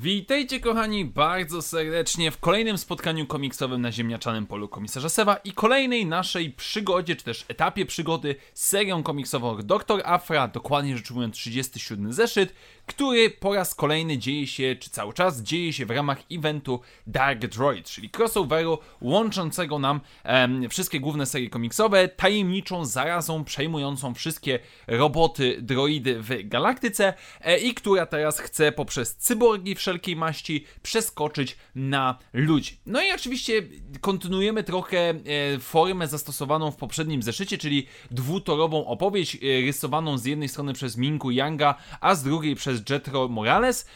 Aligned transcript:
Witajcie 0.00 0.60
kochani 0.60 1.04
bardzo 1.04 1.62
serdecznie 1.62 2.30
w 2.30 2.38
kolejnym 2.38 2.78
spotkaniu 2.78 3.26
komiksowym 3.26 3.82
na 3.82 3.92
ziemniaczanym 3.92 4.46
polu 4.46 4.68
komisarza 4.68 5.08
Sewa 5.08 5.36
i 5.36 5.52
kolejnej 5.52 6.06
naszej 6.06 6.50
przygodzie, 6.50 7.16
czy 7.16 7.24
też 7.24 7.44
etapie 7.48 7.86
przygody 7.86 8.36
z 8.54 8.66
serią 8.66 9.02
komiksową 9.02 9.56
Dr. 9.56 10.02
Afra, 10.04 10.48
dokładnie 10.48 10.96
rzecz 10.96 11.10
ujmując 11.10 11.36
37 11.36 12.12
zeszyt, 12.12 12.54
który 12.86 13.30
po 13.30 13.54
raz 13.54 13.74
kolejny 13.74 14.18
dzieje 14.18 14.46
się, 14.46 14.76
czy 14.80 14.90
cały 14.90 15.12
czas 15.12 15.42
dzieje 15.42 15.72
się 15.72 15.86
w 15.86 15.90
ramach 15.90 16.18
eventu 16.32 16.80
Dark 17.06 17.46
Droid, 17.46 17.86
czyli 17.86 18.10
crossoveru 18.10 18.78
łączącego 19.00 19.78
nam 19.78 20.00
em, 20.24 20.68
wszystkie 20.68 21.00
główne 21.00 21.26
serie 21.26 21.50
komiksowe 21.50 22.08
tajemniczą 22.08 22.84
zarazą 22.84 23.44
przejmującą 23.44 24.14
wszystkie 24.14 24.58
roboty, 24.86 25.58
droidy 25.62 26.22
w 26.22 26.48
galaktyce 26.48 27.14
e, 27.40 27.58
i 27.58 27.74
która 27.74 28.06
teraz 28.06 28.40
chce 28.40 28.72
poprzez 28.72 29.16
cyborgi 29.16 29.74
wszelkiej 29.88 30.16
maści 30.16 30.64
przeskoczyć 30.82 31.56
na 31.74 32.18
ludzi. 32.32 32.76
No 32.86 33.02
i 33.02 33.12
oczywiście 33.14 33.62
kontynuujemy 34.00 34.62
trochę 34.64 34.98
e, 34.98 35.14
formę 35.58 36.08
zastosowaną 36.08 36.70
w 36.70 36.76
poprzednim 36.76 37.22
zeszycie, 37.22 37.58
czyli 37.58 37.86
dwutorową 38.10 38.86
opowieść 38.86 39.34
e, 39.34 39.38
rysowaną 39.60 40.18
z 40.18 40.24
jednej 40.24 40.48
strony 40.48 40.72
przez 40.72 40.96
Minku 40.96 41.30
Yanga, 41.30 41.74
a 42.00 42.14
z 42.14 42.22
drugiej 42.22 42.54
przez 42.54 42.82
Jetro 42.90 43.28
Morales. 43.28 43.88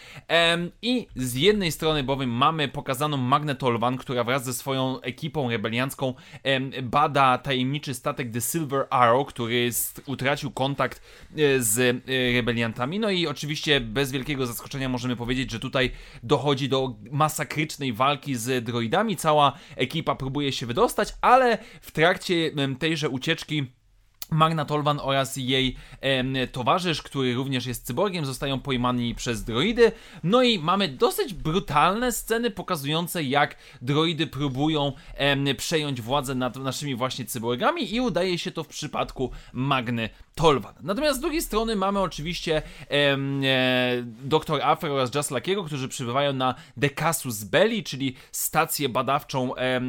I 0.82 1.06
z 1.16 1.34
jednej 1.34 1.72
strony 1.72 2.02
bowiem 2.02 2.30
mamy 2.30 2.68
pokazaną 2.68 3.16
Magnetolvan, 3.16 3.96
która 3.96 4.24
wraz 4.24 4.44
ze 4.44 4.54
swoją 4.54 5.00
ekipą 5.00 5.50
rebeliancką 5.50 6.14
bada 6.82 7.38
tajemniczy 7.38 7.94
statek 7.94 8.32
The 8.32 8.40
Silver 8.40 8.86
Arrow, 8.90 9.26
który 9.26 9.70
utracił 10.06 10.50
kontakt 10.50 11.02
e, 11.36 11.62
z 11.62 12.02
rebeliantami. 12.34 12.98
No 12.98 13.10
i 13.10 13.26
oczywiście 13.26 13.80
bez 13.80 14.12
wielkiego 14.12 14.46
zaskoczenia 14.46 14.88
możemy 14.88 15.16
powiedzieć, 15.16 15.50
że 15.50 15.60
tutaj 15.60 15.81
dochodzi 16.22 16.68
do 16.68 16.96
masakrycznej 17.10 17.92
walki 17.92 18.36
z 18.36 18.64
droidami. 18.64 19.16
Cała 19.16 19.52
ekipa 19.76 20.14
próbuje 20.14 20.52
się 20.52 20.66
wydostać, 20.66 21.14
ale 21.20 21.58
w 21.80 21.90
trakcie 21.90 22.50
tejże 22.78 23.08
ucieczki 23.08 23.66
Magna 24.32 24.64
Tolvan 24.64 25.00
oraz 25.02 25.36
jej 25.36 25.76
towarzysz, 26.52 27.02
który 27.02 27.34
również 27.34 27.66
jest 27.66 27.86
cyborgiem, 27.86 28.26
zostają 28.26 28.60
pojmani 28.60 29.14
przez 29.14 29.44
droidy. 29.44 29.92
No 30.24 30.42
i 30.42 30.58
mamy 30.58 30.88
dosyć 30.88 31.34
brutalne 31.34 32.12
sceny 32.12 32.50
pokazujące, 32.50 33.22
jak 33.22 33.56
droidy 33.82 34.26
próbują 34.26 34.92
przejąć 35.56 36.00
władzę 36.00 36.34
nad 36.34 36.56
naszymi 36.56 36.94
właśnie 36.94 37.24
cyborgami 37.24 37.94
i 37.94 38.00
udaje 38.00 38.38
się 38.38 38.50
to 38.50 38.64
w 38.64 38.68
przypadku 38.68 39.30
Magny 39.52 40.10
Tolvan. 40.34 40.74
Natomiast 40.82 41.18
z 41.18 41.20
drugiej 41.20 41.42
strony 41.42 41.76
mamy 41.76 42.00
oczywiście 42.00 42.62
e, 42.90 43.16
Dr. 44.02 44.62
Afro 44.62 44.94
oraz 44.94 45.14
Just 45.14 45.32
którzy 45.66 45.88
przybywają 45.88 46.32
na 46.32 46.54
Decasus 46.76 47.44
Belli, 47.44 47.84
czyli 47.84 48.16
stację 48.32 48.88
badawczą 48.88 49.56
e, 49.56 49.80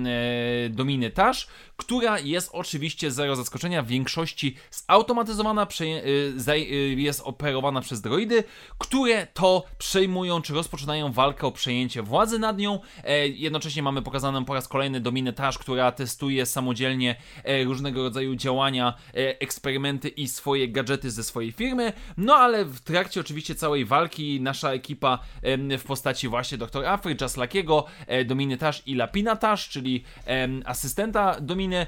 Dominy 0.70 1.12
Tash, 1.12 1.48
która 1.78 2.20
jest 2.20 2.50
oczywiście 2.54 3.12
zero 3.12 3.36
zaskoczenia 3.36 3.84
w 3.84 3.88
większości 3.88 4.33
zautomatyzowana, 4.72 5.68
y, 5.82 6.52
y, 6.52 6.96
jest 6.98 7.22
operowana 7.22 7.82
przez 7.82 8.02
droidy, 8.02 8.44
które 8.78 9.28
to 9.28 9.64
przejmują 9.78 10.42
czy 10.42 10.54
rozpoczynają 10.54 11.12
walkę 11.12 11.48
o 11.48 11.52
przejęcie 11.52 12.02
władzy 12.02 12.40
nad 12.40 12.58
nią. 12.58 12.80
E, 13.04 13.28
jednocześnie 13.28 13.84
mamy 13.84 14.02
pokazaną 14.02 14.46
po 14.46 14.54
raz 14.54 14.68
kolejny 14.68 15.00
Dominę 15.00 15.34
Tash, 15.34 15.58
która 15.58 15.92
testuje 15.92 16.46
samodzielnie 16.46 17.16
e, 17.44 17.64
różnego 17.64 18.04
rodzaju 18.04 18.36
działania, 18.36 18.94
e, 19.08 19.14
eksperymenty 19.40 20.10
i 20.10 20.28
swoje 20.28 20.68
gadżety 20.68 21.12
ze 21.12 21.24
swojej 21.24 21.52
firmy. 21.52 21.94
No 22.18 22.36
ale 22.36 22.66
w 22.66 22.80
trakcie 22.80 23.20
oczywiście 23.20 23.56
całej 23.56 23.86
walki 23.86 24.42
nasza 24.42 24.72
ekipa 24.72 25.20
w 25.80 25.84
postaci 25.84 26.28
właśnie 26.28 26.58
Dr. 26.58 26.86
Afry, 26.86 27.16
Jaslakiego, 27.22 27.86
Dominy 28.26 28.58
Tash 28.58 28.84
i 28.86 28.96
Lapina 28.96 29.36
Tash, 29.36 29.70
czyli 29.70 30.04
asystenta 30.66 31.40
Dominy, 31.42 31.88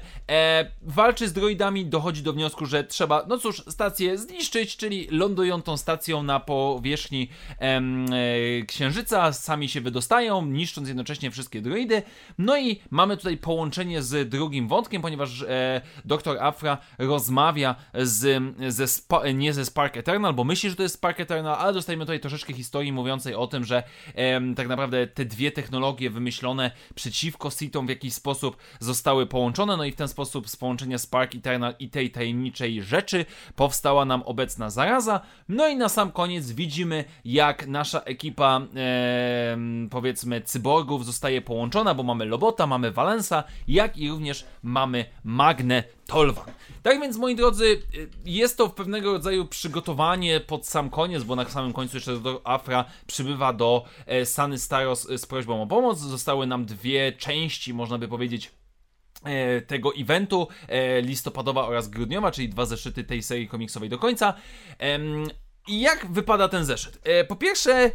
walczy 0.82 1.28
z 1.28 1.32
droidami, 1.32 1.86
dochodzi 1.86 2.22
do 2.22 2.32
wniosku, 2.36 2.66
że 2.66 2.84
trzeba, 2.84 3.24
no 3.28 3.38
cóż, 3.38 3.62
stację 3.68 4.18
zniszczyć, 4.18 4.76
czyli 4.76 5.08
lądują 5.10 5.62
tą 5.62 5.76
stacją 5.76 6.22
na 6.22 6.40
powierzchni 6.40 7.28
em, 7.58 8.06
e, 8.12 8.66
Księżyca, 8.66 9.32
sami 9.32 9.68
się 9.68 9.80
wydostają, 9.80 10.46
niszcząc 10.46 10.88
jednocześnie 10.88 11.30
wszystkie 11.30 11.62
droidy. 11.62 12.02
No 12.38 12.58
i 12.58 12.80
mamy 12.90 13.16
tutaj 13.16 13.36
połączenie 13.36 14.02
z 14.02 14.28
drugim 14.28 14.68
wątkiem, 14.68 15.02
ponieważ 15.02 15.42
e, 15.42 15.80
Dr. 16.04 16.38
Afra 16.38 16.78
rozmawia 16.98 17.74
z, 17.94 18.42
ze 18.68 18.88
Spa, 18.88 19.30
nie 19.30 19.52
ze 19.52 19.64
Spark 19.64 19.96
Eternal, 19.96 20.34
bo 20.34 20.44
myśli, 20.44 20.70
że 20.70 20.76
to 20.76 20.82
jest 20.82 20.94
Spark 20.94 21.20
Eternal, 21.20 21.54
ale 21.54 21.72
dostajemy 21.72 22.04
tutaj 22.04 22.20
troszeczkę 22.20 22.52
historii 22.52 22.92
mówiącej 22.92 23.34
o 23.34 23.46
tym, 23.46 23.64
że 23.64 23.82
em, 24.14 24.54
tak 24.54 24.68
naprawdę 24.68 25.06
te 25.06 25.24
dwie 25.24 25.52
technologie 25.52 26.10
wymyślone 26.10 26.70
przeciwko 26.94 27.50
Sitom 27.50 27.86
w 27.86 27.90
jakiś 27.90 28.14
sposób 28.14 28.56
zostały 28.80 29.26
połączone, 29.26 29.76
no 29.76 29.84
i 29.84 29.92
w 29.92 29.96
ten 29.96 30.08
sposób 30.08 30.48
z 30.48 30.56
połączenia 30.56 30.98
Spark 30.98 31.34
Eternal 31.34 31.74
i 31.78 31.90
tej 31.90 32.10
tajemniczej 32.16 32.82
rzeczy 32.82 33.24
powstała 33.56 34.04
nam 34.04 34.22
obecna 34.22 34.70
zaraza. 34.70 35.20
No 35.48 35.68
i 35.68 35.76
na 35.76 35.88
sam 35.88 36.12
koniec 36.12 36.50
widzimy, 36.50 37.04
jak 37.24 37.66
nasza 37.66 38.00
ekipa 38.00 38.60
em, 38.74 39.88
powiedzmy 39.90 40.40
cyborgów 40.40 41.06
zostaje 41.06 41.42
połączona, 41.42 41.94
bo 41.94 42.02
mamy 42.02 42.24
Lobota, 42.24 42.66
mamy 42.66 42.90
Valensa, 42.90 43.44
jak 43.68 43.98
i 43.98 44.08
również 44.08 44.44
mamy 44.62 45.04
Magnę 45.24 45.84
Tolvan. 46.06 46.44
Tak 46.82 47.00
więc, 47.00 47.16
moi 47.16 47.36
drodzy, 47.36 47.64
y, 47.64 48.08
jest 48.24 48.56
to 48.56 48.68
pewnego 48.68 49.12
rodzaju 49.12 49.46
przygotowanie 49.46 50.40
pod 50.40 50.66
sam 50.66 50.90
koniec, 50.90 51.24
bo 51.24 51.36
na 51.36 51.44
samym 51.44 51.72
końcu 51.72 51.96
jeszcze 51.96 52.16
do 52.16 52.40
Afra 52.44 52.84
przybywa 53.06 53.52
do 53.52 53.84
e, 54.06 54.26
Sany 54.26 54.58
Staros 54.58 55.10
e, 55.10 55.18
z 55.18 55.26
prośbą 55.26 55.62
o 55.62 55.66
pomoc. 55.66 55.98
Zostały 55.98 56.46
nam 56.46 56.64
dwie 56.64 57.12
części, 57.12 57.74
można 57.74 57.98
by 57.98 58.08
powiedzieć, 58.08 58.46
e, 58.46 58.65
tego 59.66 59.92
eventu, 59.98 60.48
e, 60.68 61.02
listopadowa 61.02 61.66
oraz 61.66 61.88
grudniowa, 61.88 62.30
czyli 62.30 62.48
dwa 62.48 62.66
zeszyty 62.66 63.04
tej 63.04 63.22
serii 63.22 63.48
komiksowej 63.48 63.88
do 63.88 63.98
końca. 63.98 64.34
Jak 65.68 66.12
wypada 66.12 66.48
ten 66.48 66.64
zeszyt? 66.64 66.98
E, 67.04 67.24
po 67.24 67.36
pierwsze, 67.36 67.90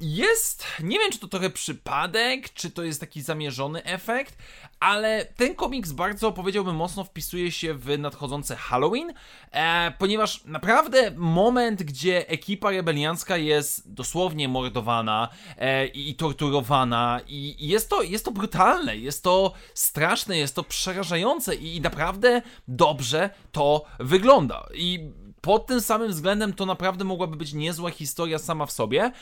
jest, 0.00 0.64
nie 0.82 0.98
wiem 0.98 1.12
czy 1.12 1.18
to 1.18 1.28
trochę 1.28 1.50
przypadek, 1.50 2.54
czy 2.54 2.70
to 2.70 2.82
jest 2.82 3.00
taki 3.00 3.22
zamierzony 3.22 3.84
efekt, 3.84 4.38
ale 4.80 5.24
ten 5.24 5.54
komiks 5.54 5.92
bardzo, 5.92 6.32
powiedziałbym, 6.32 6.76
mocno 6.76 7.04
wpisuje 7.04 7.52
się 7.52 7.74
w 7.74 7.98
nadchodzące 7.98 8.56
Halloween, 8.56 9.12
e, 9.50 9.92
ponieważ 9.98 10.44
naprawdę 10.44 11.10
moment, 11.16 11.82
gdzie 11.82 12.28
ekipa 12.28 12.70
rebeliancka 12.70 13.36
jest 13.36 13.92
dosłownie 13.92 14.48
mordowana 14.48 15.28
e, 15.58 15.86
i, 15.86 16.14
torturowana 16.14 17.20
i, 17.28 17.68
jest, 17.68 17.90
to, 17.90 18.02
jest 18.02 18.24
to 18.24 18.30
brutalne, 18.30 18.96
jest 18.96 19.22
to 19.22 19.52
straszne, 19.74 20.38
jest 20.38 20.54
to 20.54 20.62
przerażające 20.62 21.54
i 21.54 21.80
naprawdę 21.80 22.42
dobrze 22.68 23.30
to 23.52 23.84
wygląda. 23.98 24.66
I 24.74 25.10
pod 25.46 25.66
tym 25.66 25.80
samym 25.80 26.10
względem 26.10 26.52
to 26.52 26.66
naprawdę 26.66 27.04
mogłaby 27.04 27.36
być 27.36 27.52
niezła 27.52 27.90
historia 27.90 28.38
sama 28.38 28.66
w 28.66 28.72
sobie. 28.72 29.12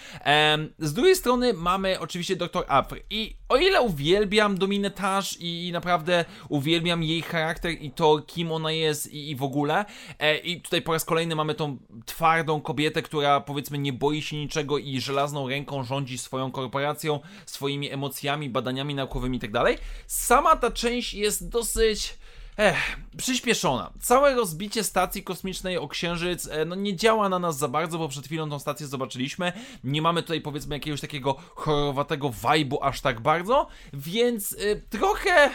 Z 0.78 0.92
drugiej 0.92 1.16
strony 1.16 1.52
mamy 1.52 2.00
oczywiście 2.00 2.36
Dr. 2.36 2.64
Afry 2.68 3.02
i 3.10 3.36
o 3.48 3.56
ile 3.56 3.82
uwielbiam 3.82 4.58
Dominę 4.58 4.90
Tash 4.90 5.36
i 5.40 5.70
naprawdę 5.72 6.24
uwielbiam 6.48 7.02
jej 7.02 7.22
charakter 7.22 7.72
i 7.82 7.90
to 7.90 8.18
kim 8.26 8.52
ona 8.52 8.72
jest 8.72 9.12
i, 9.12 9.30
i 9.30 9.36
w 9.36 9.42
ogóle 9.42 9.84
e, 10.18 10.38
i 10.38 10.60
tutaj 10.60 10.82
po 10.82 10.92
raz 10.92 11.04
kolejny 11.04 11.36
mamy 11.36 11.54
tą 11.54 11.78
twardą 12.06 12.60
kobietę, 12.60 13.02
która 13.02 13.40
powiedzmy 13.40 13.78
nie 13.78 13.92
boi 13.92 14.22
się 14.22 14.36
niczego 14.36 14.78
i 14.78 15.00
żelazną 15.00 15.48
ręką 15.48 15.84
rządzi 15.84 16.18
swoją 16.18 16.50
korporacją, 16.50 17.20
swoimi 17.46 17.90
emocjami, 17.90 18.50
badaniami 18.50 18.94
naukowymi 18.94 19.36
itd. 19.36 19.64
Sama 20.06 20.56
ta 20.56 20.70
część 20.70 21.14
jest 21.14 21.48
dosyć 21.48 22.18
Ech, 22.56 22.96
przyspieszona. 23.16 23.92
Całe 24.00 24.34
rozbicie 24.34 24.84
stacji 24.84 25.22
kosmicznej 25.22 25.78
o 25.78 25.88
Księżyc 25.88 26.48
e, 26.48 26.64
no 26.64 26.74
nie 26.74 26.96
działa 26.96 27.28
na 27.28 27.38
nas 27.38 27.58
za 27.58 27.68
bardzo, 27.68 27.98
bo 27.98 28.08
przed 28.08 28.24
chwilą 28.26 28.50
tą 28.50 28.58
stację 28.58 28.86
zobaczyliśmy. 28.86 29.52
Nie 29.84 30.02
mamy 30.02 30.22
tutaj 30.22 30.40
powiedzmy 30.40 30.76
jakiegoś 30.76 31.00
takiego 31.00 31.36
horrorowatego 31.54 32.28
vibe'u 32.28 32.76
aż 32.82 33.00
tak 33.00 33.20
bardzo, 33.20 33.66
więc 33.92 34.52
y, 34.52 34.82
trochę... 34.90 35.50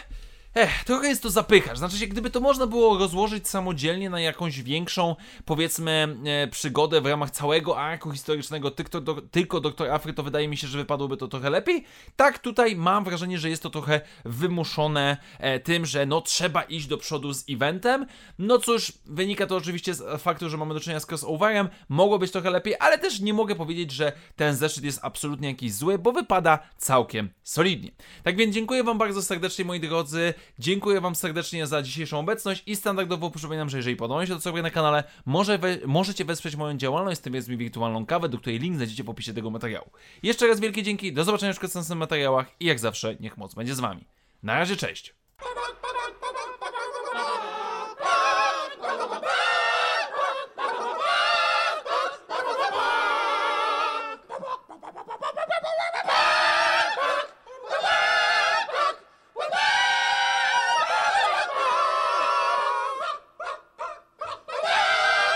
Ech, 0.56 0.84
trochę 0.84 1.07
jest 1.07 1.24
to 1.24 1.30
zapychacz. 1.30 1.78
Znaczy 1.78 1.98
się, 1.98 2.07
gdyby 2.07 2.30
to 2.30 2.40
można 2.40 2.68
było 2.68 2.98
rozłożyć 2.98 3.48
samodzielnie 3.48 4.10
na 4.10 4.22
jakąś 4.22 4.62
większą, 4.62 5.16
powiedzmy, 5.46 6.18
e, 6.25 6.48
przygodę 6.48 7.01
w 7.01 7.06
ramach 7.06 7.31
całego 7.31 7.80
arku 7.80 8.12
historycznego 8.12 8.72
tylko, 8.72 9.01
do, 9.01 9.22
tylko 9.22 9.60
Doktor 9.60 9.92
Afry, 9.92 10.13
to 10.13 10.24
wydaje 10.24 10.48
mi 10.48 10.57
się, 10.57 10.68
że 10.68 10.78
wypadłoby 10.78 11.18
to 11.18 11.28
trochę 11.28 11.50
lepiej. 11.50 11.86
Tak, 12.16 12.40
tutaj 12.40 12.75
mam 12.75 13.04
wrażenie, 13.04 13.40
że 13.40 13.50
jest 13.50 13.63
to 13.63 13.69
trochę 13.69 14.01
wymuszone 14.25 15.18
e, 15.40 15.60
tym, 15.60 15.86
że 15.86 16.06
no 16.06 16.22
trzeba 16.22 16.62
iść 16.62 16.88
do 16.88 16.98
przodu 16.98 17.34
z 17.34 17.46
eventem. 17.50 18.06
No 18.40 18.60
cóż, 18.60 18.94
wynika 19.06 19.48
to 19.48 19.56
oczywiście 19.56 19.94
z 19.94 20.22
faktu, 20.22 20.50
że 20.50 20.57
mamy 20.57 20.74
do 20.74 20.80
czynienia 20.80 21.00
z 21.00 21.12
crossoverem. 21.12 21.69
Mogło 21.90 22.19
być 22.19 22.31
trochę 22.31 22.50
lepiej, 22.50 22.75
ale 22.80 22.98
też 22.98 23.19
nie 23.19 23.34
mogę 23.34 23.56
powiedzieć, 23.56 23.92
że 23.92 24.12
ten 24.36 24.56
zeszyt 24.56 24.84
jest 24.84 25.00
absolutnie 25.01 25.48
jakiś 25.48 25.74
zły, 25.74 26.00
bo 26.00 26.12
wypada 26.12 26.60
całkiem 26.78 27.30
solidnie. 27.44 27.92
Tak 28.24 28.38
więc 28.38 28.56
dziękuję 28.56 28.84
Wam 28.84 28.98
bardzo 28.98 29.22
serdecznie, 29.22 29.66
moi 29.66 29.80
drodzy. 29.80 30.34
Dziękuję 30.59 31.01
Wam 31.01 31.15
serdecznie 31.15 31.68
za 31.68 31.81
dzisiejszą 31.81 32.19
obecność 32.19 32.63
i 32.65 32.75
standardowo 32.75 33.31
przypominam, 33.31 33.69
że 33.69 33.77
jeżeli 33.77 33.95
podoba 33.95 34.25
się 34.25 34.33
to 34.33 34.41
sobie 34.41 34.62
na 34.62 34.69
kanale, 34.69 35.03
może 35.25 35.57
we, 35.57 35.77
możecie 35.86 36.25
wesprzeć 36.25 36.56
moją 36.56 36.77
działalność, 36.77 37.19
z 37.19 37.21
tym 37.24 37.33
jest 37.33 37.50
mi 37.50 37.57
wirtualną 37.57 38.06
kawę, 38.06 38.30
do 38.30 38.38
której 38.38 38.59
link 38.59 38.75
znajdziecie 38.75 39.03
w 39.03 39.09
opisie 39.09 39.33
tego 39.33 39.50
materiału. 39.50 39.91
Jeszcze 40.24 40.47
raz 40.47 40.59
wielkie 40.59 40.83
dzięki, 40.83 41.13
do 41.13 41.24
zobaczenia 41.24 41.53
w 41.53 41.62
następnych 41.62 41.97
materiałach 41.97 42.47
i 42.59 42.65
jak 42.65 42.80
zawsze 42.80 43.15
niech 43.19 43.38
moc 43.38 43.56
będzie 43.56 43.75
z 43.75 43.80
Wami. 43.80 44.06
Na 44.44 44.53
razie, 44.53 44.75
cześć! 44.75 45.19